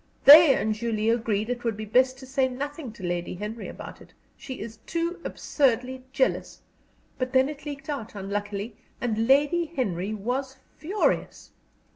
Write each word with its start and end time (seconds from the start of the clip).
They 0.25 0.55
and 0.55 0.73
Julie 0.73 1.11
agreed 1.11 1.49
that 1.49 1.57
it 1.59 1.63
would 1.63 1.77
be 1.77 1.85
best 1.85 2.17
to 2.17 2.25
say 2.25 2.47
nothing 2.47 2.91
to 2.93 3.03
Lady 3.03 3.35
Henry 3.35 3.67
about 3.67 4.01
it 4.01 4.13
she 4.35 4.59
is 4.59 4.77
too 4.87 5.19
absurdly 5.23 6.05
jealous 6.11 6.61
but 7.19 7.33
then 7.33 7.47
it 7.47 7.67
leaked 7.67 7.87
out, 7.87 8.15
unluckily, 8.15 8.75
and 8.99 9.27
Lady 9.27 9.65
Henry 9.75 10.11
was 10.15 10.57
furious." 10.79 11.51